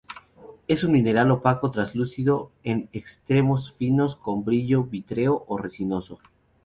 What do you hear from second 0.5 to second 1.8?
Es un mineral opaco,